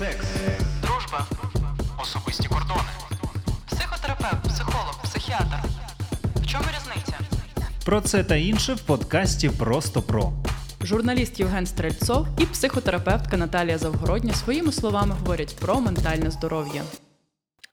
[0.00, 0.26] секс,
[0.82, 1.26] дружба,
[2.02, 2.88] особисті кордони.
[3.66, 5.56] Психотерапевт, психолог, психіатр.
[6.36, 7.18] В чому різниця?
[7.84, 10.32] Про це та інше в подкасті Просто про.
[10.82, 16.82] Журналіст Євген Стрельцов і психотерапевтка Наталія Завгородня своїми словами говорять про ментальне здоров'я.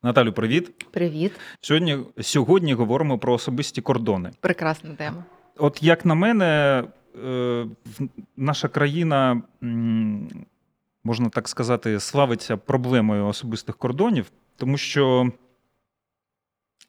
[0.04, 0.86] Наталю, привіт.
[0.91, 1.32] Привіт,
[1.62, 4.32] Сьогодні, сьогодні говоримо про особисті кордони.
[4.39, 5.23] прекрасна тема.
[5.57, 6.84] От як на мене,
[7.25, 8.07] е, в-
[8.38, 9.41] наша країна,
[11.07, 15.31] можна так сказати, славиться проблемою особистих кордонів, тому що,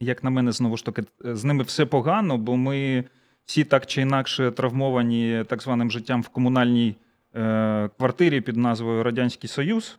[0.01, 3.05] як на мене, знову ж таки, з ними все погано, бо ми
[3.45, 6.97] всі так чи інакше травмовані так званим життям в комунальній
[7.35, 9.99] е, квартирі під назвою Радянський Союз.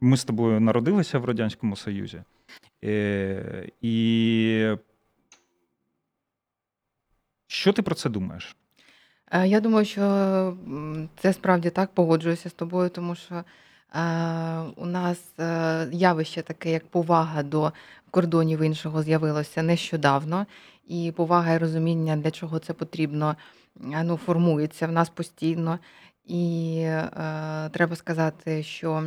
[0.00, 2.22] Ми з тобою народилися в Радянському Союзі.
[2.84, 4.76] Е, і
[7.46, 8.56] що ти про це думаєш?
[9.34, 10.56] Е, Я думаю, що
[11.16, 13.44] це справді так погоджуюся з тобою, тому що е,
[14.76, 17.72] у нас е, явище таке, як повага до
[18.10, 20.46] кордонів іншого, з'явилося нещодавно,
[20.88, 23.36] і повага і розуміння, для чого це потрібно,
[24.04, 25.78] ну, формується в нас постійно.
[26.26, 27.10] І е,
[27.72, 29.04] треба сказати, що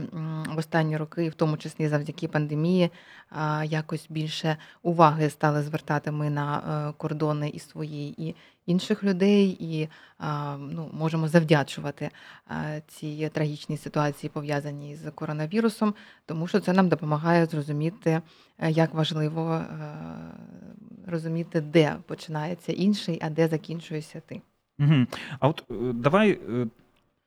[0.56, 2.84] в останні роки, в тому числі завдяки пандемії,
[3.32, 6.58] е, якось більше уваги стали звертати ми на
[6.90, 8.36] е, кордони і свої, і
[8.68, 9.90] інших людей, і
[10.58, 12.10] ну, можемо завдячувати
[12.88, 15.94] цій трагічній ситуації, пов'язаній з коронавірусом,
[16.26, 18.22] тому що це нам допомагає зрозуміти,
[18.60, 19.66] е, як важливо е,
[21.08, 24.42] розуміти, де починається інший, а де закінчуєшся ти.
[24.80, 25.06] Угу.
[25.40, 26.40] А от е, давай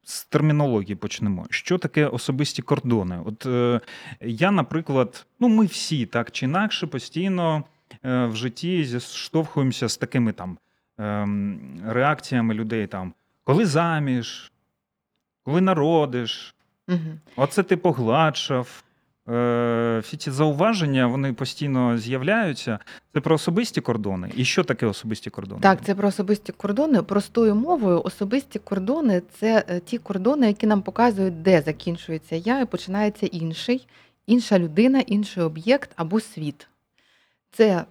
[0.02, 1.47] з термінології почнемо.
[1.50, 3.20] Що таке особисті кордони?
[3.25, 3.80] От е,
[4.20, 7.64] я, наприклад, ну ми всі так чи інакше постійно
[8.04, 10.58] е, в житті зіштовхуємося з такими там
[11.00, 13.12] ем, реакціями людей, там,
[13.44, 14.52] коли заміж,
[15.44, 16.54] коли народиш,
[16.90, 17.18] Угу.
[17.36, 18.82] Оце ти погладшав.
[19.28, 22.78] Е, всі ці зауваження вони постійно з'являються.
[23.14, 24.32] Це про особисті кордони.
[24.36, 25.60] І що таке особисті кордони?
[25.60, 27.02] Так, це про особисті кордони.
[27.02, 32.64] Простою мовою, особисті кордони це е, ті кордони, які нам показують, де закінчується я і
[32.64, 33.86] починається інший,
[34.26, 36.69] інша людина, інший об'єкт або світ.
[37.53, 37.84] Це е,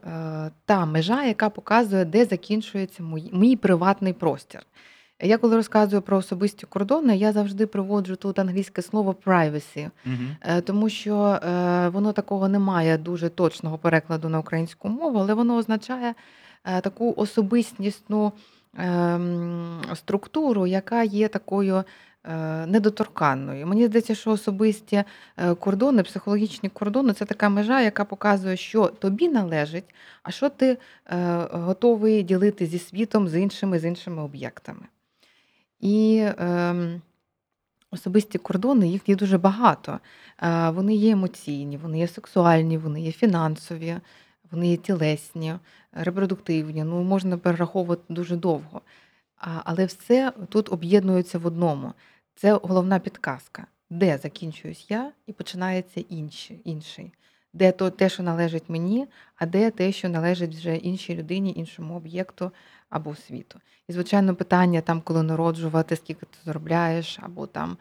[0.66, 4.62] та межа, яка показує, де закінчується мій, мій приватний простір.
[5.22, 9.90] Я коли розказую про особисті кордони, я завжди приводжу тут англійське слово privacy.
[10.06, 10.16] Угу.
[10.42, 15.34] Е, тому що е, воно такого не має дуже точного перекладу на українську мову, але
[15.34, 16.14] воно означає
[16.66, 18.31] е, таку особистісну
[18.78, 21.84] ем, структуру, яка є такою
[22.66, 23.68] недоторканною.
[23.68, 25.03] Мені здається, що особисті
[25.38, 30.78] е, кордони, психологічні кордони це така межа, яка показує, що тобі належить, а що ти
[31.06, 31.18] е,
[31.52, 34.85] готовий ділити зі світом, з іншими, з іншими об'єктами.
[35.79, 37.02] І ем,
[37.91, 40.00] особисті кордони, їх є дуже багато.
[40.44, 43.97] Е, Вони є емоційні, вони є сексуальні, вони є фінансові,
[44.52, 45.53] вони є тілесні,
[45.91, 46.84] репродуктивні.
[46.84, 48.81] Ну, можна перераховувати дуже довго.
[49.39, 51.94] Але все тут об'єднується в одному.
[52.35, 57.13] Це головна підказка, де закінчуюсь я і починається інші, інший.
[57.53, 61.95] Де то те, що належить мені, а де те, що належить вже іншій людині, іншому
[61.95, 62.51] об'єкту
[62.89, 63.59] або світу.
[63.88, 67.78] І, звичайно, питання там, коли народжувати, скільки ти заробляєш, або там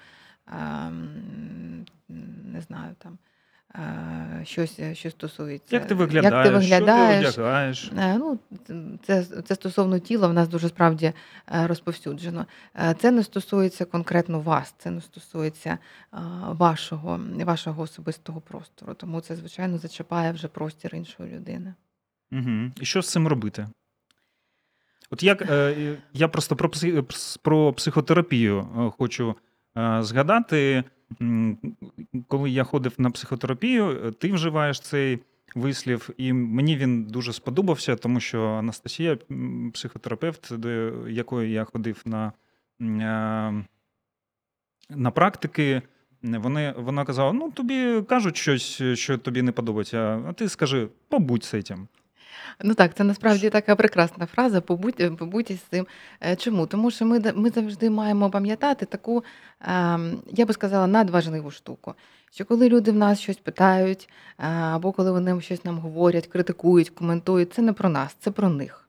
[0.46, 1.86] ем,
[2.44, 3.18] не знаю, там
[4.44, 5.76] щось, е, що стосується.
[5.76, 7.26] Як ти виглядаєш, як ти виглядаєш.
[7.26, 7.92] що ти одягаєш?
[7.98, 8.38] Е, Ну,
[9.02, 12.46] це, це стосовно тіла, в нас дуже справді е, розповсюджено.
[12.98, 15.78] Це не стосується конкретно вас, це не стосується
[16.42, 18.94] вашого, вашого особистого простору.
[18.94, 21.74] Тому це, звичайно, зачіпає вже простір іншої людини.
[22.32, 22.70] Угу.
[22.80, 23.68] І що з цим робити?
[25.10, 25.42] От як
[26.12, 26.70] я просто про,
[27.42, 29.34] про психотерапію хочу
[30.00, 30.84] згадати.
[32.28, 35.18] Коли я ходив на психотерапію, ти вживаєш цей
[35.54, 39.18] вислів, і мені він дуже сподобався, тому що Анастасія,
[39.72, 40.68] психотерапевт, до
[41.08, 42.32] якої я ходив на,
[42.80, 43.64] е,
[44.90, 45.82] на практики,
[46.22, 51.44] вони, вона казала: ну, тобі кажуть щось, що тобі не подобається, а ти скажи, побудь
[51.44, 51.88] з цим.
[52.62, 54.60] Ну так, це насправді така прекрасна фраза.
[54.60, 55.86] Побудь, побудь із цим.
[56.22, 56.66] Е, Чому?
[56.66, 59.24] Тому що ми, да- ми завжди маємо пам'ятати таку,
[59.60, 61.94] ем, я би сказала, надважливу штуку.
[62.30, 64.08] Що коли люди в нас щось питають,
[64.38, 68.48] е, або коли вони щось нам говорять, критикують, коментують, це не про нас, це про
[68.48, 68.87] них.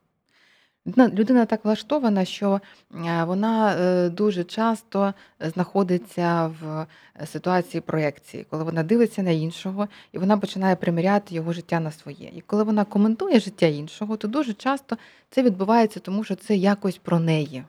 [0.86, 2.60] Людина, людина так влаштована, що
[3.06, 6.86] е, вона е, дуже часто знаходиться в
[7.20, 11.90] е, ситуації проекції, коли вона дивиться на іншого і вона починає приміряти його життя на
[11.90, 12.30] своє.
[12.34, 14.96] І коли вона коментує життя іншого, то дуже часто
[15.30, 17.64] це відбувається, тому що це якось про неї.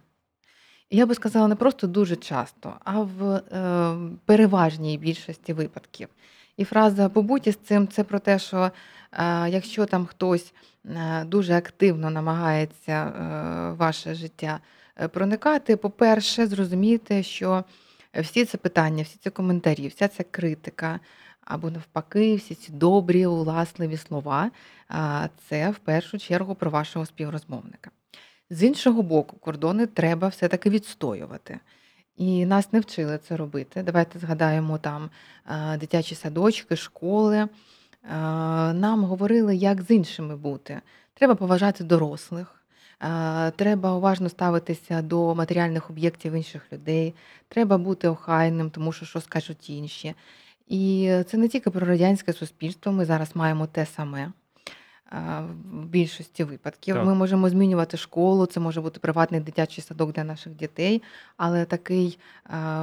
[0.90, 3.42] Я би сказала, не просто дуже часто, а в
[4.26, 6.08] переважній більшості випадків.
[6.62, 8.72] І фраза побудь із цим це про те, що
[9.12, 10.54] е, якщо там хтось
[10.86, 14.60] е, дуже активно намагається е, ваше життя
[15.14, 17.64] проникати, по-перше, зрозумійте, що
[18.14, 21.00] всі ці питання, всі ці коментарі, вся ця критика.
[21.42, 24.52] Або навпаки, всі ці добрі, уласливі слова
[25.50, 27.92] це в першу чергу про вашого співрозмовника.
[28.50, 31.60] З іншого боку, кордони треба все-таки відстоювати.
[32.22, 33.84] І нас не вчили це робити.
[33.84, 35.10] Давайте згадаємо там
[35.80, 37.48] дитячі садочки, школи.
[38.74, 40.82] Нам говорили, як з іншими бути.
[41.14, 42.64] Треба поважати дорослих,
[43.56, 47.14] треба уважно ставитися до матеріальних об'єктів інших людей,
[47.48, 50.16] треба бути охайним, тому що що скажуть інші.
[50.68, 54.32] І це не тільки про радянське суспільство, ми зараз маємо те саме
[55.72, 56.96] в більшості випадків.
[56.96, 57.06] Так.
[57.06, 61.02] Ми можемо змінювати школу, це може бути приватний дитячий садок для наших дітей,
[61.38, 62.18] але такий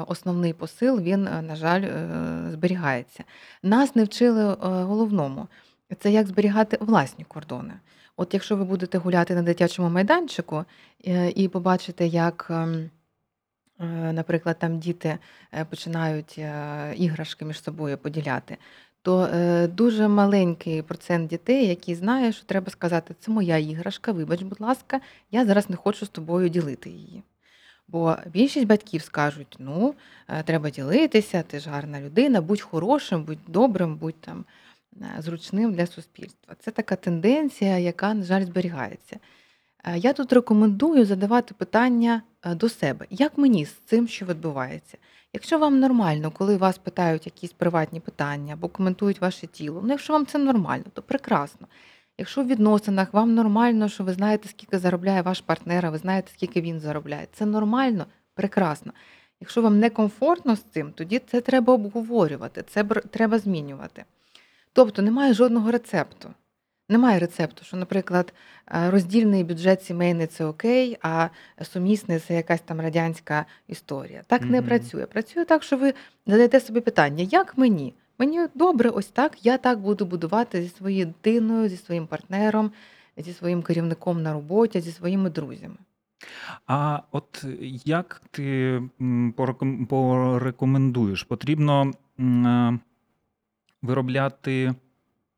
[0.06, 2.08] основний посил він, е, на жаль, е,
[2.50, 3.24] зберігається.
[3.62, 5.48] Нас не вчили е, головному
[5.98, 7.74] це як зберігати власні кордони.
[8.16, 10.64] От якщо ви будете гуляти на дитячому майданчику
[11.34, 12.46] і побачите, як.
[12.50, 12.90] Ем,
[14.12, 15.18] наприклад, там діти
[15.70, 16.38] починають
[16.96, 18.56] іграшки між собою поділяти,
[19.02, 24.42] то е, дуже маленький процент дітей, які знають, що треба сказати, це моя іграшка, вибач,
[24.42, 25.00] будь ласка,
[25.30, 27.22] я зараз не хочу з тобою ділити її.
[27.88, 29.94] Бо більшість батьків скажуть: ну,
[30.28, 34.44] е, треба ділитися, ти ж гарна людина, будь хорошим, будь добрим, будь там
[35.02, 36.54] е, зручним для суспільства.
[36.60, 39.16] Це така тенденція, яка, на жаль, зберігається.
[39.96, 44.98] Я тут рекомендую задавати питання до себе, як мені з цим, що відбувається.
[45.32, 50.12] Якщо вам нормально, коли вас питають якісь приватні питання або коментують ваше тіло, ну якщо
[50.12, 51.66] вам це нормально, то прекрасно.
[52.18, 56.32] Якщо в відносинах вам нормально, що ви знаєте, скільки заробляє ваш партнер, а ви знаєте,
[56.32, 58.92] скільки він заробляє, це нормально, прекрасно.
[59.40, 64.04] Якщо вам некомфортно з цим, тоді це треба обговорювати, це треба змінювати.
[64.72, 66.30] Тобто немає жодного рецепту.
[66.90, 68.32] Немає рецепту, що, наприклад,
[68.66, 71.28] е, роздільний бюджет сімейний це окей, а
[71.62, 74.22] сумісний це якась там радянська історія.
[74.26, 75.06] Так не працює.
[75.06, 75.94] Працює так, що ви
[76.26, 77.94] задаєте собі питання, як мені?
[78.18, 82.70] Мені добре, ось так, я так буду будувати зі своєю дитиною, зі своїм партнером,
[83.16, 85.76] зі своїм керівником на роботі, зі своїми друзями.
[86.66, 87.44] А от
[87.84, 88.82] як ти
[89.36, 91.22] порекомендуєш?
[91.22, 92.78] Потрібно е,
[93.82, 94.74] виробляти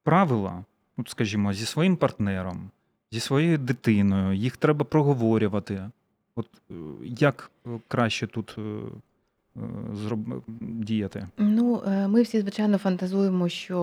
[0.03, 0.65] правила
[1.09, 2.71] скажімо, зі своїм партнером,
[3.13, 5.91] зі своєю дитиною, їх треба проговорювати.
[6.37, 6.75] От е,
[7.05, 8.63] як е, краще тут е,
[9.95, 10.43] зроб...
[10.61, 11.27] діяти?
[11.39, 13.79] Ну, ми всі, звичайно, фантазуємо, що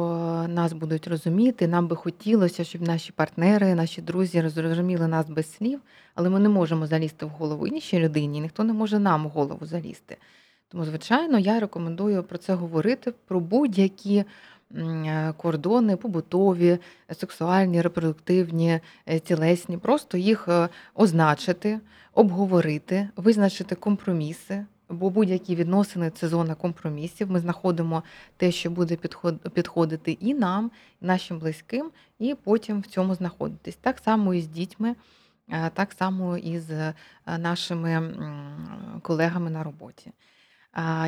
[0.50, 1.68] нас будуть розуміти.
[1.68, 5.80] Нам би хотілося, щоб наші партнери, наші друзі розуміли нас без слів,
[6.16, 9.66] але ми не можемо залізти в голову іншій людині, ніхто не може нам в голову
[9.66, 10.18] залізти.
[10.70, 14.24] Тому, звичайно, я рекомендую про це говорити, про будь-які
[15.38, 16.80] кордони побутові,
[17.20, 21.80] сексуальні, репродуктивні, е, тілесні, просто їх е, означити,
[22.14, 24.66] обговорити, визначити компроміси.
[24.90, 27.32] Бо будь-які відносини це зона компромісів.
[27.32, 28.04] Ми знаходимо
[28.38, 28.96] те, що буде
[29.54, 30.72] підходити і нам,
[31.02, 33.76] і нашим близьким, і потім в цьому знаходитись.
[33.76, 34.96] Так само і з дітьми,
[35.74, 36.94] так само і з
[37.26, 38.14] нашими
[39.02, 40.12] колегами на роботі.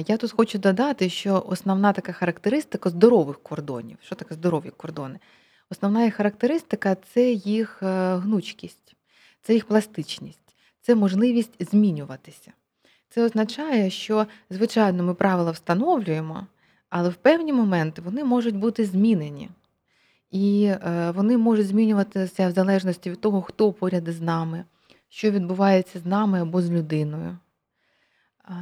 [0.07, 3.97] Я тут хочу додати, що основна така характеристика здорових кордонів.
[4.01, 5.19] Що таке здорові кордони?
[5.69, 8.95] Основна їх характеристика це їх е, гнучкість,
[9.41, 12.51] це їх пластичність, це можливість змінюватися.
[13.09, 16.47] Це означає, що, звичайно, ми правила встановлюємо,
[16.89, 19.49] але в певні моменти вони можуть бути змінені.
[20.31, 24.63] І е, вони можуть змінюватися в залежності від того, хто поряд із нами,
[25.09, 27.37] що відбувається з нами або з людиною.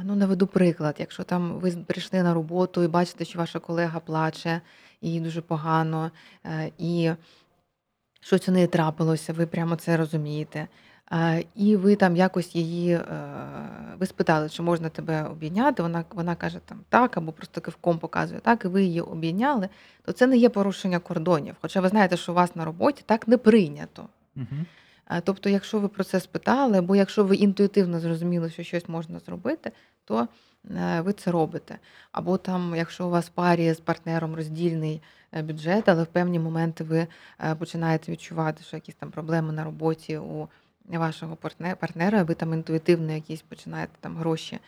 [0.04, 0.96] Ну, наведу приклад.
[0.98, 4.60] Якщо там ви прийшли на роботу і бачите, що ваша колега плаче,
[5.02, 6.10] їй дуже погано,
[6.44, 7.10] е, і
[8.20, 10.68] щось у неї трапилося, ви прямо це розумієте.
[11.54, 13.04] І ви там якось її е,
[13.98, 15.82] ви спитали, чи можна тебе обійняти.
[15.82, 19.68] Вона вона каже там так, або просто кивком показує так, і ви її обійняли,
[20.04, 21.54] то це не є порушення кордонів.
[21.60, 24.08] Хоча ви знаєте, що у вас на роботі так не прийнято.
[24.36, 24.46] Угу.
[25.24, 29.72] Тобто, якщо ви про це спитали, або якщо ви інтуїтивно зрозуміли, що щось можна зробити,
[30.04, 30.28] то
[30.76, 31.78] е, ви це робите.
[32.12, 36.84] Або там, якщо у вас парі з партнером роздільний е, бюджет, але в певні моменти
[36.84, 37.06] ви
[37.44, 40.48] е, починаєте відчувати, що якісь там проблеми на роботі у
[40.84, 41.36] вашого
[41.80, 44.58] партнера, ви там інтуїтивно якісь починаєте там гроші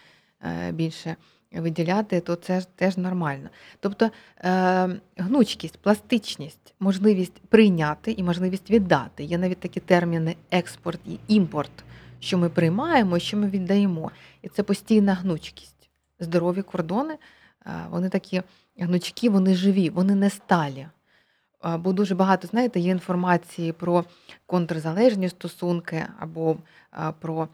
[0.73, 1.17] більше
[1.53, 3.49] виділяти, то це ж теж нормально.
[3.81, 9.25] Тобто е, гнучкість, пластичність, можливість прийняти і можливість віддати.
[9.25, 11.85] Є навіть такі терміни експорт і імпорт.
[12.23, 14.11] що ми приймаємо, що ми віддаємо.
[14.43, 15.91] І це постійна гнучкість.
[16.19, 17.15] Здорові кордони,
[17.91, 18.43] вони такі
[18.79, 20.87] гнучки, вони живі, вони не сталі.
[21.79, 24.05] Бо дуже багато, знаєте, є інформації про
[24.47, 26.57] контрзалежні стосунки або
[27.21, 27.49] про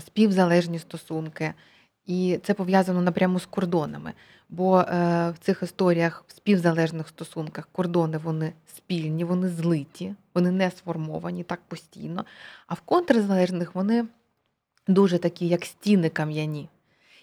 [0.00, 1.54] співзалежні стосунки.
[2.06, 4.12] І це пов'язано напряму з кордонами.
[4.48, 4.84] Бо е,
[5.30, 11.60] в цих історіях в співзалежних стосунках кордони вони спільні, вони злиті, вони не сформовані так
[11.68, 12.24] постійно.
[12.66, 14.04] А в контрзалежних вони
[14.88, 16.68] дуже такі, як стіни кам'яні.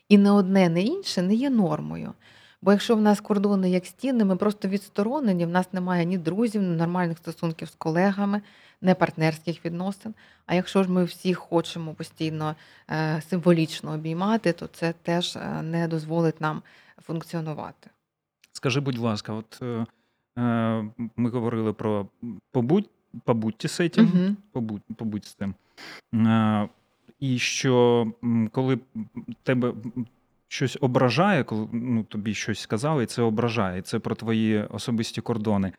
[0.10, 2.14] І не одне, не інше не є нормою.
[2.62, 6.62] Бо якщо в нас кордони як стіни, ми просто відсторонені, в нас немає ні друзів,
[6.62, 8.42] ні нормальних стосунків з колегами,
[8.82, 10.14] не партнерських відносин.
[10.46, 12.56] А якщо ж ми всіх хочемо постійно
[12.90, 16.62] е, символічно обіймати, то це теж е, не дозволить нам
[17.02, 17.90] функціонувати.
[18.52, 19.86] Скажи, будь ласка, от е,
[20.38, 22.08] е ми говорили про
[22.52, 22.90] побудь,
[23.24, 24.36] побудьте з цим, угу.
[24.52, 25.56] побудь, побудь з цим.
[26.14, 26.70] Е,
[27.20, 28.08] і що
[28.52, 28.80] коли
[29.44, 29.74] тебе
[30.52, 35.22] щось ображає, коли ну, тобі щось сказали, і це ображає, і це про твої особисті
[35.22, 35.74] кордони.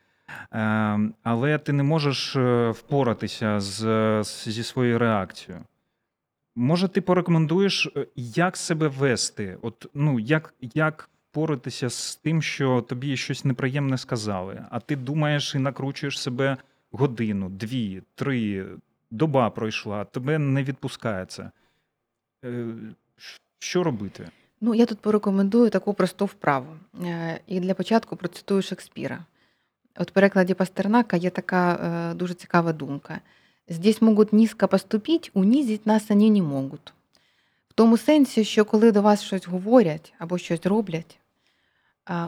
[0.52, 5.64] Е, але ти не можеш е, впоратися з, зі своєю реакцією.
[6.56, 9.58] Може, ти порекомендуєш, е, як себе вести?
[9.62, 15.54] От, ну, Як як впоратися з тим, що тобі щось неприємне сказали, а ти думаєш
[15.54, 16.56] і накручуєш себе
[16.92, 18.66] годину, дві, три,
[19.10, 21.50] доба пройшла, тебе не відпускає це.
[23.58, 24.30] Що робити?
[24.64, 26.66] Ну, я тут порекомендую таку просту вправу.
[27.46, 29.24] І для початку процитую Шекспіра.
[29.96, 33.20] От в перекладі Пастернака є така е, дуже цікава думка.
[33.68, 36.92] Здесь можуть низько поступити, унизить нас вони не можуть.
[37.68, 41.18] В тому сенсі, що коли до вас щось говорять або щось роблять,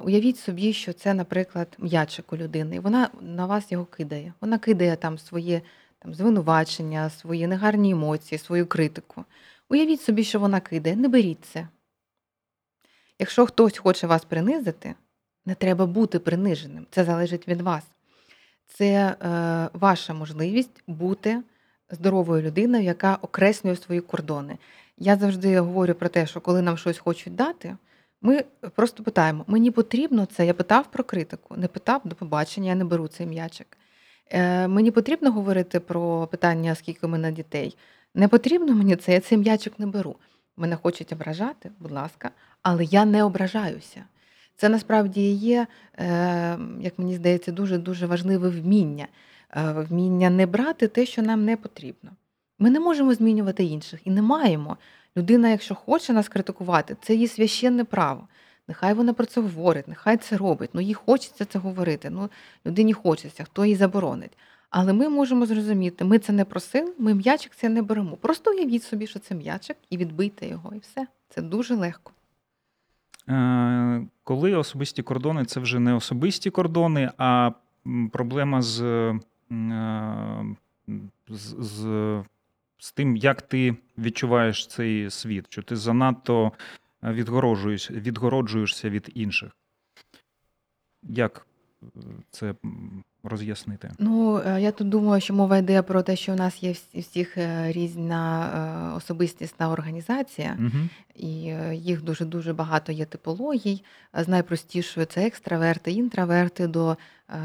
[0.04, 4.32] уявіть собі, що це, наприклад, м'ячик у людини, і вона на вас його кидає.
[4.40, 5.62] Вона кидає там своє
[5.98, 9.24] там, звинувачення, свої негарні емоції, свою критику.
[9.68, 11.68] Уявіть собі, що вона кидає, не беріть це.
[13.18, 14.94] Якщо хтось хоче вас принизити,
[15.46, 16.86] не треба бути приниженим.
[16.90, 17.84] Це залежить від вас.
[18.66, 19.16] Це е,
[19.72, 21.42] ваша можливість бути
[21.90, 24.58] здоровою людиною, яка окреслює свої кордони.
[24.98, 27.76] Я завжди говорю про те, що коли нам щось хочуть дати,
[28.22, 28.44] ми
[28.74, 30.46] просто питаємо: мені потрібно це.
[30.46, 33.76] Я питав про критику, не питав до побачення, я не беру цей м'ячик.
[34.30, 37.76] Е, Мені потрібно говорити про питання, скільки в мене дітей.
[38.14, 40.16] Не потрібно мені це, я цей м'ячик не беру.
[40.56, 42.30] Мене хочуть ображати, будь ласка,
[42.62, 44.04] але я не ображаюся.
[44.56, 45.66] Це насправді є,
[45.98, 49.06] е, як мені здається, дуже-дуже важливе вміння.
[49.56, 52.10] Е, вміння не брати те, що нам не потрібно.
[52.58, 54.76] Ми не можемо змінювати інших і не маємо.
[55.16, 58.28] Людина, якщо хоче нас критикувати, це її священне право.
[58.68, 60.70] Нехай вона про це говорить, нехай це робить.
[60.72, 62.10] Ну їй хочеться це говорити.
[62.10, 62.30] Ну
[62.66, 64.38] людині хочеться, хто їй заборонить.
[64.76, 68.16] Але ми можемо зрозуміти, ми це не просили, ми м'ячик це не беремо.
[68.16, 71.06] Просто уявіть собі, що це м'ячик, і відбийте його, і все.
[71.28, 72.12] Це дуже легко.
[73.28, 77.50] Е, коли особисті кордони це вже не особисті кордони, а
[78.12, 79.20] проблема з е,
[81.28, 82.22] з, з,
[82.78, 86.52] з тим, як ти відчуваєш цей світ, що ти занадто
[87.02, 89.56] відгороджуєш, відгороджуєшся від інших.
[91.02, 91.46] Як
[92.30, 92.54] це
[93.24, 93.90] роз'яснити?
[93.98, 97.38] Ну, е, я тут думаю, що мова йде про те, що у нас є всіх
[97.38, 98.50] е, різна
[98.92, 100.88] е, особистісна організація, угу.
[101.14, 101.28] і
[101.72, 103.82] їх дуже-дуже багато є типологій.
[104.14, 106.96] З найпростішою це екстраверти, інтроверти до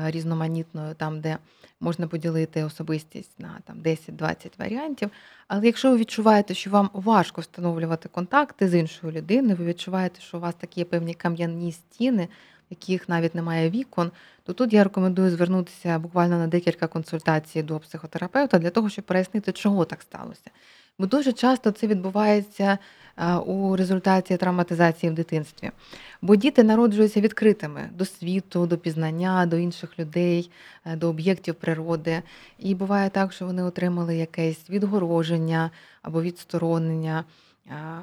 [0.06, 1.38] різноманітної, там, де
[1.80, 5.10] можна поділити особистість на там 10-20 варіантів.
[5.48, 10.38] Але якщо ви відчуваєте, що вам важко встановлювати контакти з іншою людиною, ви відчуваєте, що
[10.38, 12.28] у вас такі певні кам'яні стіни
[12.70, 14.12] яких навіть немає вікон,
[14.46, 19.52] то тут я рекомендую звернутися буквально на декілька консультацій до психотерапевта для того, щоб прояснити,
[19.52, 20.52] чого так сталося.
[21.00, 22.78] Бо дуже часто це відбувається
[23.46, 25.72] у результаті травматизації в дитинстві.
[26.22, 30.52] Бо діти народжуються відкритими до світу, до пізнання, до інших людей,
[30.86, 32.22] е, до об'єктів природи.
[32.60, 35.72] І буває так, що вони отримали якесь відгороження
[36.02, 37.24] або відсторонення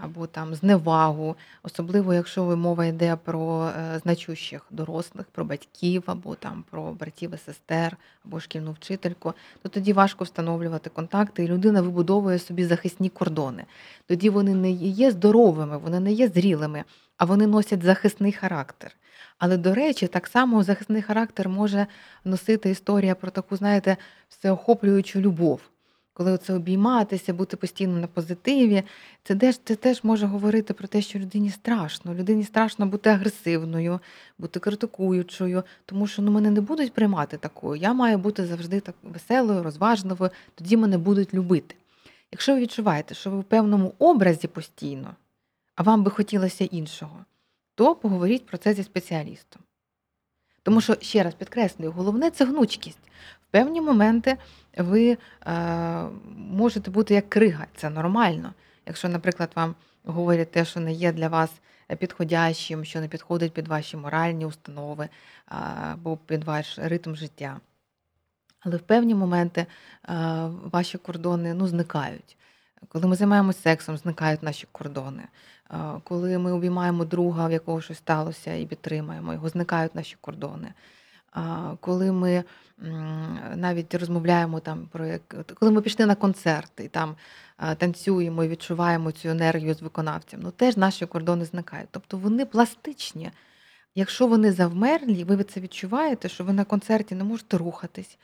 [0.02, 6.34] або там зневагу, особливо якщо ви мова йде про е, значущих дорослих, про батьків, або
[6.34, 11.82] там про братів і сестер, або шкільну вчительку, то тоді важко встановлювати контакти, і людина
[11.82, 13.64] вибудовує собі захисні кордони.
[14.06, 16.84] Тоді вони не є здоровими, вони не є зрілими,
[17.16, 18.96] а вони носять захисний характер.
[19.38, 21.86] Але, до речі, так само захисний характер може
[22.24, 23.96] носити історія про таку, знаєте,
[24.28, 25.60] всеохоплюючу любов
[26.16, 28.82] коли це обійматися, бути постійно на позитиві,
[29.22, 32.14] це теж це теж може говорити про те, що людині страшно.
[32.14, 34.00] Людині страшно бути агресивною,
[34.38, 37.82] бути критикуючою, тому що ну, мене не будуть приймати такою.
[37.82, 41.74] Я маю бути завжди так веселою, розважливою, тоді мене будуть любити.
[42.32, 45.16] Якщо ви відчуваєте, що ви в певному образі постійно,
[45.74, 47.24] а вам би хотілося іншого,
[47.74, 49.62] то поговоріть про це зі спеціалістом.
[50.62, 52.98] Тому що, ще раз підкреслюю, головне це гнучкість.
[53.56, 54.36] Певні моменти
[54.76, 55.18] ви е,
[56.36, 58.52] можете бути як крига, це нормально.
[58.86, 61.50] Якщо, наприклад, вам говорять те, що не є для вас
[61.98, 65.08] підходящим, що не підходить під ваші моральні установи
[65.46, 67.60] або під ваш ритм життя.
[68.60, 69.66] Але в певні моменти е,
[70.72, 72.36] ваші кордони ну, зникають.
[72.88, 75.22] Коли ми займаємося сексом, зникають наші кордони.
[75.70, 80.72] Е, коли ми обіймаємо друга, в якого щось сталося, і підтримаємо його, зникають наші кордони.
[81.80, 82.44] Коли ми
[83.56, 87.16] навіть розмовляємо там про як коли ми пішли на концерт і там
[87.76, 91.88] танцюємо і відчуваємо цю енергію з виконавцем, ну теж наші кордони зникають.
[91.90, 93.30] Тобто вони пластичні.
[93.98, 98.18] Якщо вони завмерлі, ви це відчуваєте, що ви на концерті не можете рухатись,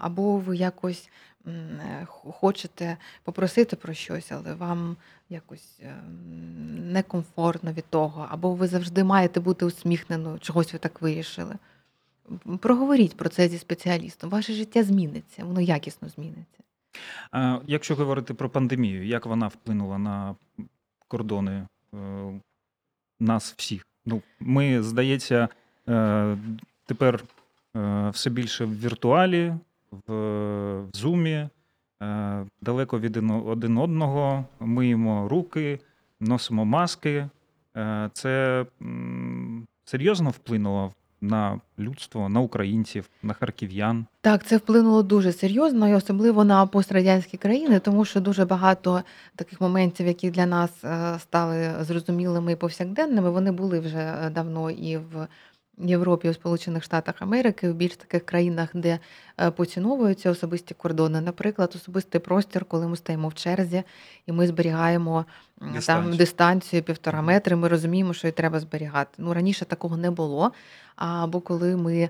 [0.00, 1.10] або ви якось
[1.46, 4.96] е, хочете попросити про щось, але вам
[5.28, 11.54] якось ем, некомфортно від того, або ви завжди маєте бути усміхненою, чогось ви так вирішили.
[12.60, 14.30] Проговоріть про це зі спеціалістом.
[14.30, 16.62] Ваше життя зміниться, воно якісно зміниться.
[17.32, 20.34] А Якщо говорити про пандемію, як вона вплинула на
[21.08, 21.98] кордони е,
[23.20, 23.86] нас всіх?
[24.06, 25.48] Ну, Ми, здається,
[25.88, 26.36] е,
[26.86, 27.24] тепер
[27.76, 29.54] е, все більше в віртуалі,
[30.06, 31.48] в зумі,
[32.60, 33.16] далеко від
[33.46, 35.80] один одного, миємо руки,
[36.20, 37.28] носимо маски.
[38.12, 38.66] Це
[39.84, 44.06] серйозно вплинуло на людство, на українців, на харків'ян.
[44.20, 49.02] Так, це вплинуло дуже серйозно, і особливо на пострадянські країни, тому що дуже багато
[49.36, 54.70] таких моментів, які для нас е, стали зрозумілими і повсякденними, вони були вже е, давно
[54.70, 55.26] і в
[55.80, 58.98] Європі, у Сполучених Штатах Америки, в більш таких країнах, де
[59.40, 61.20] е, поціновуються особисті кордони.
[61.20, 63.82] Наприклад, особистий простір, коли ми стоїмо в черзі
[64.26, 65.24] і ми зберігаємо
[65.60, 66.10] дистанцію.
[66.10, 67.56] там дистанцію півтора метри.
[67.56, 69.10] Ми розуміємо, що і треба зберігати.
[69.18, 70.52] Ну раніше такого не було.
[70.96, 72.08] Або коли ми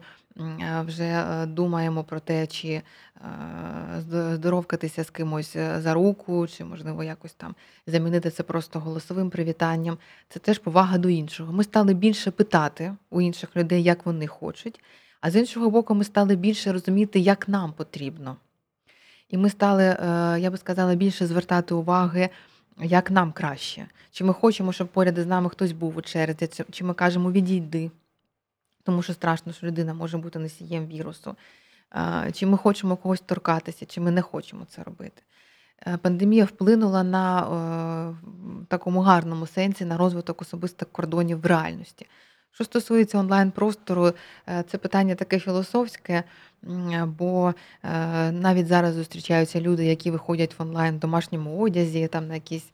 [0.87, 2.83] вже е, думаємо про те, чи е,
[4.35, 7.55] здоровкатися з кимось за руку, чи, можливо, якось там
[7.87, 9.99] замінити це просто голосовим привітанням.
[10.29, 11.53] Це теж повага до іншого.
[11.53, 14.81] Ми стали більше питати у інших людей, як вони хочуть,
[15.21, 18.37] а з іншого боку, ми стали більше розуміти, як нам потрібно.
[19.29, 19.85] І ми стали,
[20.41, 22.29] я би сказала, більше звертати уваги.
[22.83, 23.87] Як нам краще?
[24.11, 27.91] Чи ми хочемо, щоб поряд із нами хтось був у черзі, чи ми кажемо відійди,
[28.89, 31.37] тому що страшно, що людина може бути носієм вірусу.
[32.33, 35.23] Чи ми хочемо когось торкатися, чи ми не хочемо це робити.
[35.87, 37.43] Е, пандемія вплинула на
[38.63, 42.07] в такому гарному сенсі на розвиток особистих кордонів в реальності.
[42.59, 44.13] Що стосується онлайн-простору,
[44.49, 46.25] е, це питання таке філософське,
[47.07, 52.71] бо е, навіть зараз зустрічаються люди, які виходять в онлайн домашньому одязі, там на якісь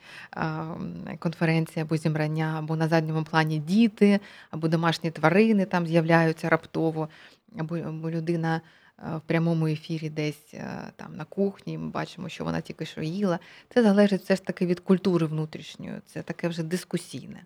[1.18, 4.20] конференції або зібрання, або на задньому плані діти,
[4.50, 7.08] або домашні тварини там з'являються раптово,
[7.58, 8.60] або, людина.
[8.98, 10.54] Е, в прямому ефірі десь
[10.96, 13.38] там на кухні, ми бачимо, що вона тільки що їла.
[13.74, 17.44] Це залежить все ж таки від культури внутрішньої, це таке вже дискусійне.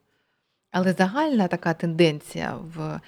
[0.70, 3.00] Але загальна така тенденція в е,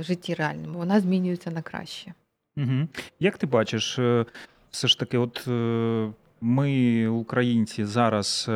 [0.00, 2.14] житті реальному, вона змінюється на краще.
[2.56, 2.88] Угу.
[3.20, 4.26] Як ти бачиш, е,
[4.70, 8.50] все ж таки, от е, ми, українці, зараз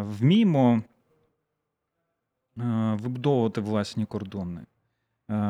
[0.00, 0.82] вміємо
[2.94, 4.60] вибудовувати власні кордони.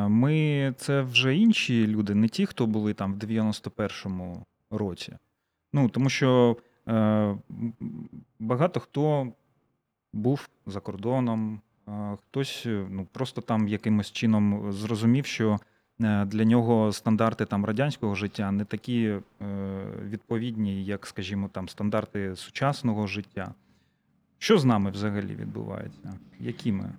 [0.09, 5.13] Ми це вже інші люди, не ті, хто були там в 91-му році.
[5.73, 6.57] Ну, Тому що
[8.39, 9.33] багато хто
[10.19, 11.61] був за кордоном,
[12.31, 15.59] хтось е, ну, просто там якимось чином зрозумів, що
[16.01, 19.21] е, для нього стандарти там радянського життя не такі е,
[20.09, 23.55] відповідні, як, скажімо, там стандарти сучасного життя.
[24.39, 26.15] Що з нами взагалі відбувається?
[26.41, 26.91] Які ми?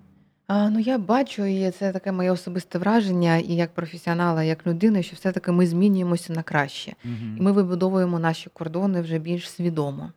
[0.48, 4.68] А, Ну, я бачу, і це таке моє особисте враження, і як професіонала, і як
[4.68, 6.94] людина, що все-таки ми змінюємося на краще.
[7.06, 7.38] Угу.
[7.38, 10.12] І ми вибудовуємо наші кордони вже більш свідомо.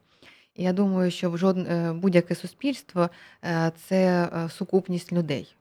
[0.56, 3.10] Я думаю, що в жодне е, будь-яке суспільство
[3.44, 5.54] е, це е, сукупність людей.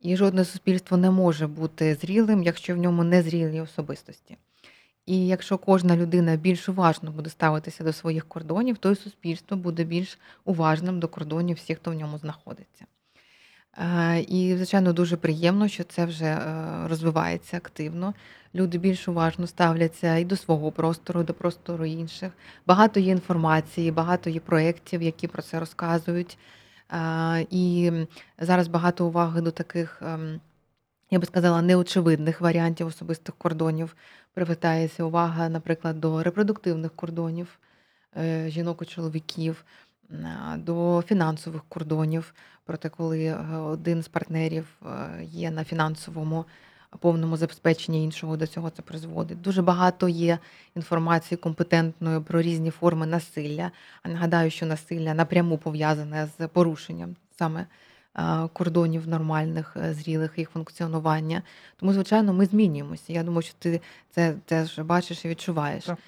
[0.00, 4.36] І жодне суспільство не може бути зрілим, якщо в ньому не зрілі особистості.
[5.06, 9.84] І якщо кожна людина більш уважно буде ставитися до своїх кордонів, то й суспільство буде
[9.84, 12.84] більш уважним до кордонів всіх, хто в ньому знаходиться.
[14.28, 16.38] І, звичайно, дуже приємно, що це вже
[16.88, 18.14] розвивається активно
[18.54, 22.32] люди більш уважно ставляться і до свого простору, і до простору інших.
[22.66, 26.38] Багато є інформації, багато є проєктів, які про це розказують.
[27.50, 27.92] І
[28.38, 30.40] зараз багато уваги до таких, ем,
[31.10, 33.96] я би сказала, неочевидних варіантів особистих кордонів.
[34.34, 37.58] Привертається увага, наприклад, до репродуктивних кордонів.
[38.16, 39.64] е, жінок і чоловіків,
[40.56, 42.34] до фінансових кордонів.
[42.64, 44.66] Проте, коли е, один з партнерів
[45.22, 46.44] є на фінансовому
[46.98, 49.40] повному забезпеченні іншого до цього це призводить.
[49.40, 50.38] Дуже багато є
[50.76, 53.70] інформації компетентної про різні форми насилля.
[54.02, 57.66] А нагадаю, що насилля напряму пов'язане з порушенням саме
[58.52, 61.42] кордонів нормальних, е, зрілих їх функціонування.
[61.76, 63.12] Тому, звичайно, ми змінюємося.
[63.12, 65.84] Я думаю, що ти це теж бачиш і відчуваєш.
[65.84, 65.98] Так.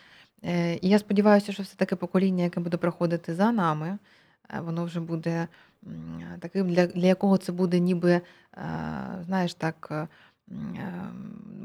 [0.45, 3.99] Е, і я сподіваюся, що все таке покоління, яке буде проходити за нами,
[4.55, 5.49] е, воно вже буде
[6.41, 8.21] таким, для для якого це буде ніби,
[9.27, 10.09] знаєш, так,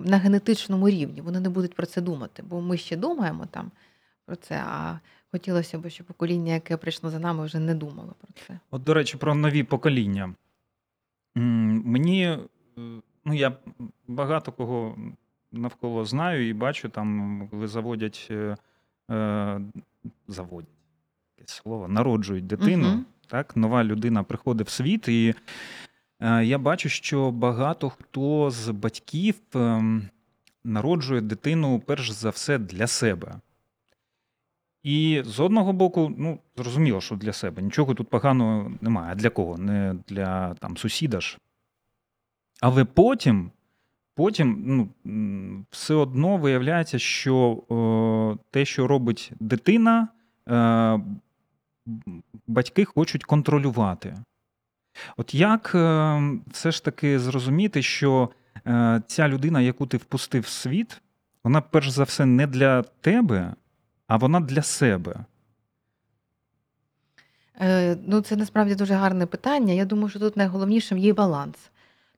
[0.05, 1.21] на генетичному рівні.
[1.21, 3.71] Вони не будуть про це думати, бо ми ще думаємо там
[4.25, 4.63] про це.
[4.67, 4.99] а
[5.31, 8.59] Хотілося б, щоб покоління, яке прийшло за нами, вже не думало про це.
[8.71, 10.33] От, до речі, про нові покоління.
[11.35, 12.39] Мені, е,
[13.25, 13.57] ну я
[14.07, 14.97] багато кого
[15.51, 18.57] навколо знаю і бачу, там, коли заводять, е,
[19.11, 19.61] е
[20.27, 20.69] заводять
[21.37, 22.89] якесь слово, народжують дитину.
[22.89, 23.03] Угу.
[23.27, 25.35] Так, Нова людина приходить в світ, і
[26.19, 29.83] е, я бачу, що багато хто з батьків е,
[30.63, 33.35] народжує дитину перш за все для себе.
[34.83, 39.11] І з одного боку, ну, зрозуміло, що для себе нічого тут поганого немає.
[39.11, 39.57] А для кого?
[39.57, 41.37] Не для там сусіда ж.
[42.61, 43.51] Але потім
[44.17, 44.89] потім ну,
[45.71, 50.07] все одно виявляється, що е, те, що робить дитина,
[50.47, 50.99] е,
[52.47, 54.17] батьки хочуть контролювати.
[55.17, 58.29] От як е, все ж таки зрозуміти, що
[58.67, 61.01] е, ця людина, яку ти впустив в світ,
[61.43, 63.53] вона перш за все не для тебе
[64.07, 65.15] а вона для себе?
[67.61, 69.73] Е, ну, це насправді дуже гарне питання.
[69.73, 71.55] Я думаю, що тут найголовнішим є баланс,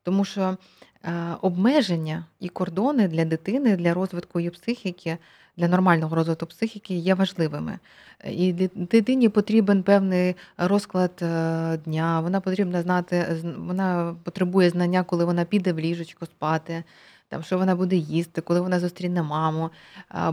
[0.03, 0.57] тому що
[1.03, 5.17] е, обмеження і кордони для дитини, для розвитку її психіки,
[5.59, 7.79] для нормального розвитку психіки є важливими.
[8.25, 12.21] І дитині потрібен певний розклад е, дня.
[12.21, 13.25] Вона потрібна знати,
[13.57, 16.83] вона потребує знання, коли вона піде в ліжечко спати
[17.29, 19.69] там, що вона буде їсти, коли вона зустріне маму,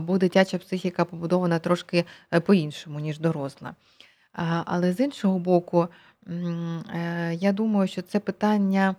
[0.01, 3.75] бо дитяча психіка побудована трошки е, по-іншому, ніж доросла.
[4.65, 5.87] Але з іншого боку,
[6.27, 8.95] е, я думаю, що це питання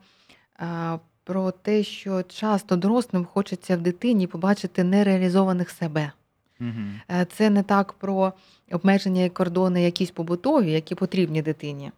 [1.24, 6.12] про те, що часто дорослим хочеться в дитині побачити нереалізованих себе.
[6.60, 7.24] Угу.
[7.32, 8.32] Це не так про
[8.72, 11.92] обмеження і кордони, якісь побутові, які потрібні дитині.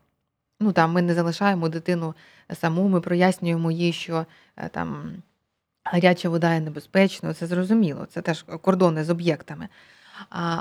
[0.61, 2.15] Ну там Ми не залишаємо дитину
[2.53, 4.27] саму, ми прояснюємо їй, що
[4.71, 5.13] там
[5.85, 9.69] гаряча вода є небезпечною, це зрозуміло, це теж кордони з об'єктами.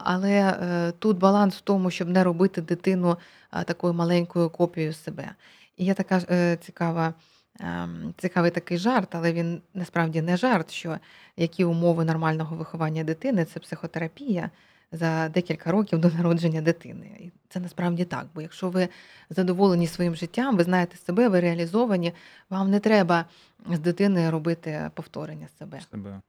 [0.03, 3.17] Але е, тут баланс в тому, щоб не робити дитину
[3.65, 5.31] такою маленькою копією себе.
[5.77, 7.13] І є така е, цікава.
[7.59, 10.97] Ем, цікавий такий жарт, але він насправді не жарт, що
[11.37, 14.49] які умови нормального виховання дитини це психотерапія
[14.91, 17.11] за декілька років до народження дитини.
[17.19, 18.27] І це насправді так.
[18.35, 18.89] Бо якщо ви
[19.29, 22.13] задоволені своїм життям, ви знаєте себе, ви реалізовані,
[22.49, 23.25] вам не треба
[23.71, 25.81] з дитини робити повторення себе.
[25.91, 26.21] себе.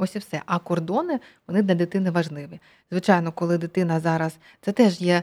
[0.00, 0.42] Ось і все.
[0.46, 2.60] А кордони вони для дитини важливі.
[2.90, 5.22] Звичайно, коли дитина зараз це теж є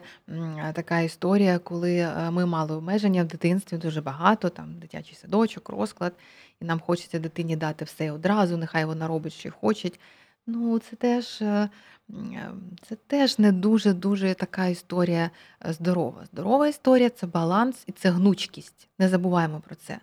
[0.73, 6.13] така історія, коли е, ми мали обмеження в дитинстві дуже багато, там дитячий садочок, розклад,
[6.61, 9.91] і нам хочеться дитині дати все одразу, нехай вона робить, що хоче.
[10.47, 11.69] Ну, це теж е,
[12.81, 15.29] це теж не дуже-дуже така історія
[15.65, 16.25] е, здорова.
[16.33, 18.87] Здорова історія це баланс і це гнучкість.
[18.99, 19.99] Не забуваємо про це.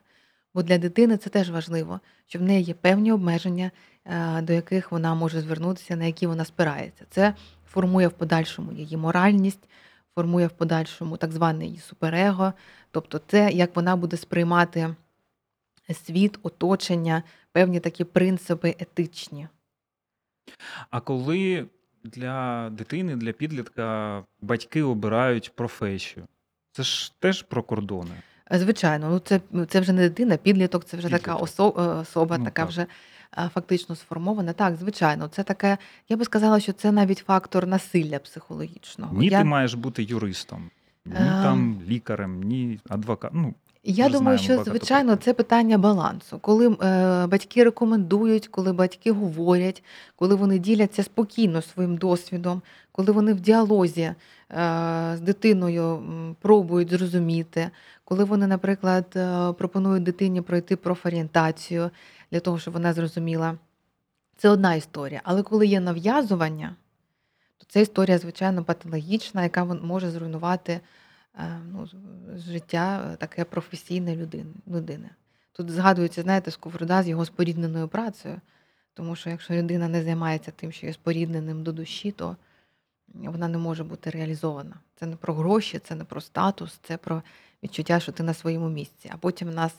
[0.54, 3.70] Бо для дитини це теж важливо, що в неї є певні обмеження,
[4.06, 7.04] е, до яких вона може звернутися, на які вона спирається.
[7.10, 7.34] Це
[7.66, 9.68] формує в подальшому її моральність,
[10.14, 12.52] формує в подальшому так зване її суперего,
[12.90, 14.94] тобто це, як вона буде сприймати
[15.92, 19.48] світ, оточення, певні такі принципи етичні.
[20.90, 21.66] А коли
[22.04, 26.26] для дитини, для підлітка батьки обирають професію,
[26.72, 28.14] це ж теж про кордони.
[28.52, 31.26] Е, звичайно, ну це це вже не дитина, підліток, це вже підліток.
[31.26, 32.68] така особа, е, особа ну, така так.
[32.68, 32.86] вже
[33.38, 34.52] е, фактично сформована.
[34.52, 35.78] Так, звичайно, це таке.
[36.08, 39.18] Я би сказала, що це навіть фактор насилля психологічного.
[39.18, 39.38] Ні, я...
[39.38, 40.70] ти маєш бути юристом,
[41.06, 41.42] ні а...
[41.42, 43.42] там лікарем, ні адвокатом.
[43.42, 43.54] Ну,
[43.86, 46.38] я думаю, що звичайно це питання балансу.
[46.38, 49.84] Коли е, батьки рекомендують, коли батьки говорять,
[50.16, 54.14] коли вони діляться спокійно своїм досвідом, коли вони в діалозі е,
[55.16, 56.02] з дитиною
[56.40, 57.70] пробують зрозуміти,
[58.04, 61.90] коли вони, наприклад, е, пропонують дитині пройти профорієнтацію
[62.30, 63.58] для того, щоб вона зрозуміла,
[64.36, 65.20] це одна історія.
[65.24, 66.76] Але коли є нав'язування,
[67.58, 70.80] то це історія, звичайно, патологічна, яка може зруйнувати.
[71.38, 71.88] Е, ну,
[72.36, 74.16] життя таке професійне
[74.66, 75.10] людини.
[75.52, 78.40] Тут згадується, знаєте, сковорода з його спорідненою працею,
[78.94, 82.36] тому що якщо людина не займається тим, що є спорідненим до душі, то
[83.08, 84.76] вона не може бути реалізована.
[84.94, 87.22] Це не про гроші, це не про статус, це про
[87.62, 89.10] відчуття, що ти на своєму місці.
[89.14, 89.74] А потім нас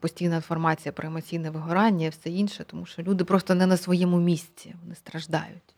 [0.00, 4.20] постійна інформація про емоційне вигорання і все інше, тому що люди просто не на своєму
[4.20, 5.76] місці, вони страждають.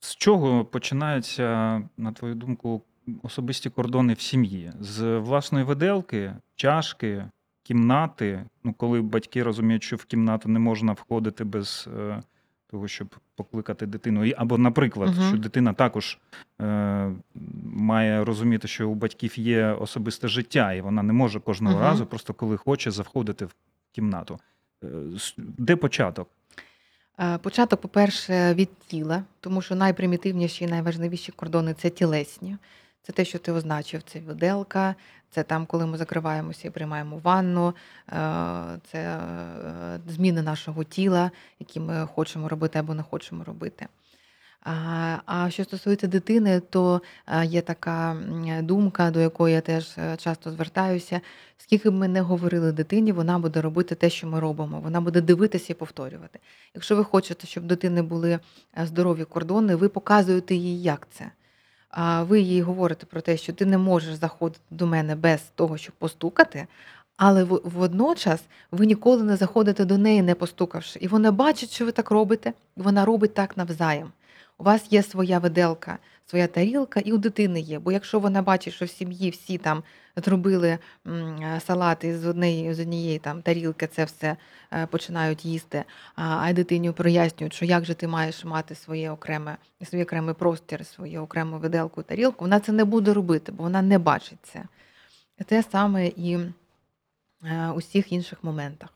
[0.00, 2.82] З чого починаються, на твою думку,
[3.22, 4.72] особисті кордони в сім'ї?
[4.80, 7.28] З власної виделки, чашки,
[7.62, 8.44] кімнати.
[8.64, 12.22] Ну, коли батьки розуміють, що в кімнату не можна входити без е,
[12.74, 14.30] того, щоб покликати дитину.
[14.36, 15.28] Або, наприклад, Угу.
[15.28, 16.18] що дитина також
[16.60, 17.12] е,
[17.64, 21.84] має розуміти, що у батьків є особисте життя, і вона не може кожного Мгм.
[21.84, 23.54] разу, просто коли хоче, заходити в
[23.92, 24.38] кімнату.
[24.84, 24.88] Е,
[25.38, 26.28] Де початок?
[27.20, 32.56] Е, Початок, по-перше, від тіла, тому що найпримітивніші і найважливіші кордони це тілесні.
[33.06, 34.94] Це те, що ти означив, це виделка,
[35.30, 37.74] це там, коли ми закриваємося і приймаємо ванну, е,
[38.90, 43.86] це е, зміни нашого тіла, які ми хочемо робити або не хочемо робити.
[45.26, 48.16] А що стосується дитини, то е, є така
[48.62, 51.20] думка, до якої я теж часто звертаюся.
[51.58, 54.80] Скільки б ми не говорили дитині, вона буде робити те, що ми робимо.
[54.80, 56.38] Вона буде дивитися і повторювати.
[56.74, 58.38] Якщо ви хочете, щоб дитини були
[58.76, 61.30] здорові кордони, ви показуєте їй, як це.
[61.96, 65.78] А ви їй говорите про те, що ти не можеш заходити до мене без того,
[65.78, 66.66] щоб постукати,
[67.16, 70.98] але водночас ви ніколи не заходите до неї, не постукавши.
[70.98, 74.12] І вона бачить, що ви так робите, і вона робить так навзаєм.
[74.64, 77.78] У вас є своя виделка, своя тарілка, і у дитини є.
[77.78, 79.82] Бо якщо вона бачить, що в сім'ї всі там
[80.16, 80.78] зробили
[81.58, 84.36] салати з однієї з однієї там тарілки, це все
[84.72, 85.84] е, починають їсти,
[86.16, 90.86] а, а дитині прояснюють, що як же ти маєш мати своє окреме, свій окремий простір,
[90.86, 94.62] свою окрему виделку, тарілку, вона це не буде робити, бо вона не бачить це.
[95.46, 96.38] Те саме і
[97.44, 98.90] е, у всіх інших моментах.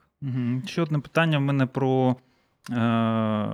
[0.66, 2.16] Ще одне питання в мене про
[2.70, 3.48] е,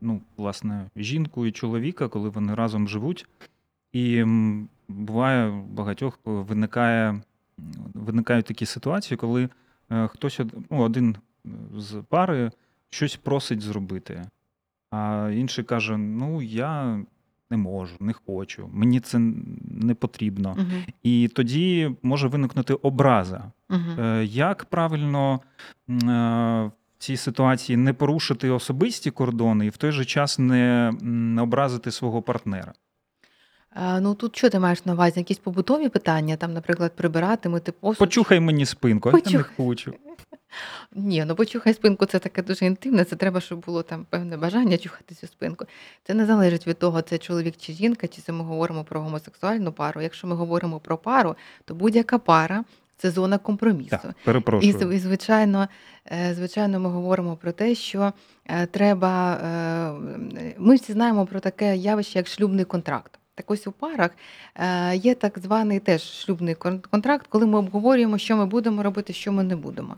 [0.00, 3.26] ну, власне, жінку і чоловіка, коли вони разом живуть.
[3.92, 4.24] І
[4.88, 7.20] буває, багатьох виникає,
[7.94, 9.48] виникають такі ситуації, коли
[9.90, 11.16] е, хтось ну, один
[11.76, 12.50] з пари
[12.90, 14.24] щось просить зробити,
[14.90, 17.00] а інший каже: Ну, я
[17.50, 19.18] не можу, не хочу, мені це
[19.70, 20.56] не потрібно.
[20.58, 20.92] Угу.
[21.02, 23.52] І тоді може виникнути образа.
[23.70, 24.02] Угу.
[24.02, 25.40] Е, Як правильно
[25.90, 31.90] е, цій ситуації не порушити особисті кордони і в той же час не, не образити
[31.90, 32.72] свого партнера?
[34.00, 35.20] Ну тут що ти маєш на увазі?
[35.20, 37.98] Якісь побутові питання, там, наприклад, прибирати, мити посуд?
[37.98, 39.94] Почухай мені спинку, а я не хочу.
[40.92, 43.04] Ні, ну почухай спинку, це таке дуже інтимне.
[43.04, 45.64] Це треба, щоб було там певне бажання чухати цю спинку.
[46.04, 49.72] Це не залежить від того, це чоловік чи жінка, чи це ми говоримо про гомосексуальну
[49.72, 50.02] пару.
[50.02, 52.64] Якщо ми говоримо про пару, то будь-яка пара
[52.98, 53.88] це зона компромісу.
[53.90, 54.92] Так, перепрошую.
[54.92, 55.68] і звичайно,
[56.12, 58.12] е, звичайно, ми говоримо про те, що
[58.46, 59.34] е, треба.
[59.34, 63.18] е, Ми всі знаємо про таке явище, як шлюбний контракт.
[63.34, 64.10] Так ось у парах
[64.94, 69.32] є так званий теж шлюбний кон- контракт, коли ми обговорюємо, що ми будемо робити, що
[69.32, 69.96] ми не будемо.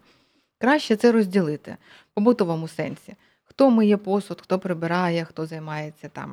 [0.59, 1.77] Краще це розділити
[2.11, 3.15] в побутовому сенсі.
[3.45, 6.31] Хто миє посуд, хто прибирає, хто займається там,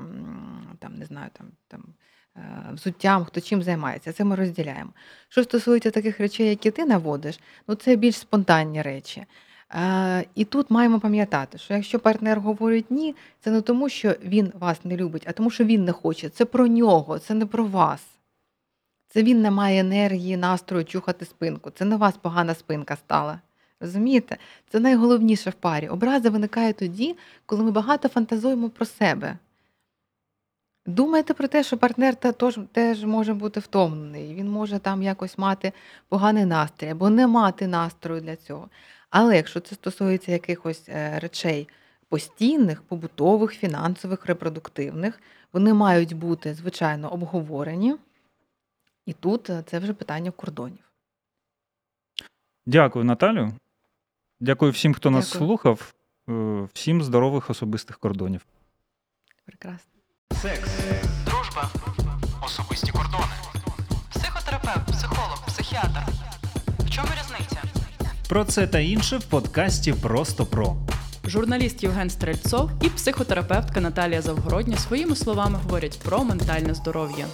[0.79, 1.83] там не знаю, там, там
[2.37, 2.41] е,
[2.73, 4.13] взуттям, хто чим займається.
[4.13, 4.89] Це ми розділяємо.
[5.29, 9.25] Що стосується таких речей, які ти наводиш, ну це більш спонтанні речі.
[9.75, 14.51] Е, і тут маємо пам'ятати, що якщо партнер говорить ні, це не тому, що він
[14.59, 16.29] вас не любить, а тому, що він не хоче.
[16.29, 18.01] Це про нього, це не про вас.
[19.09, 21.69] Це він не має енергії, настрою чухати спинку.
[21.69, 23.39] Це не у вас погана спинка стала.
[23.79, 24.37] Розумієте?
[24.69, 25.87] Це найголовніше в парі.
[25.87, 29.37] Образи виникає тоді, коли ми багато фантазуємо про себе.
[30.87, 35.37] Думайте про те, що партнер та- тож, теж може бути втомлений, він може там якось
[35.37, 35.73] мати
[36.09, 38.69] поганий настрій або не мати настрою для цього.
[39.09, 41.67] Але якщо це стосується якихось е, речей
[42.09, 45.19] постійних, побутових, фінансових, репродуктивних,
[45.53, 47.95] вони мають бути, звичайно, обговорені.
[49.05, 50.91] І тут е, це вже питання кордонів.
[52.65, 53.51] Дякую, Наталю.
[54.39, 55.47] Дякую всім, хто нас Дякую.
[55.47, 55.93] слухав.
[56.29, 58.45] Е, Всім здорових особистих кордонів.
[59.45, 59.96] Прекрасно.
[60.41, 60.69] Секс,
[61.25, 61.69] дружба,
[62.45, 63.33] особисті кордони.
[64.09, 66.01] Психотерапевт, психолог, психіатр.
[66.79, 67.61] В чому різниця?
[68.29, 70.75] Про це та інше в подкасті Просто про.
[71.25, 77.25] Журналіст Євген Стрельцов і психотерапевтка Наталія Завгородня своїми словами говорять про ментальне здоров'я.